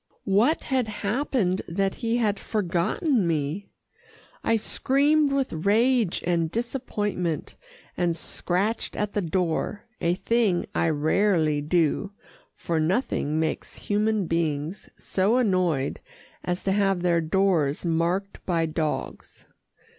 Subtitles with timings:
[0.25, 3.67] What had happened, that he had forgotten me?
[4.43, 7.53] I screamed with rage and disappointment,
[7.95, 12.13] and scratched at the door, a thing I rarely do,
[12.51, 16.01] for nothing makes human beings so annoyed
[16.43, 19.45] as to have their doors marked by dogs.